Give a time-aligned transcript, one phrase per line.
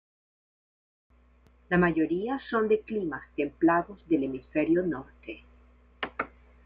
[1.69, 5.43] La mayoría son de climas templados del hemisferio norte.